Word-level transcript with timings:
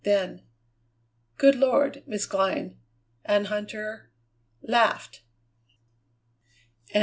Then: 0.03 0.41
"Good 1.37 1.53
Lord, 1.53 2.01
Miss 2.07 2.25
Glynn!" 2.25 2.79
and 3.23 3.45
Huntter 3.45 4.07
laughed! 4.63 5.21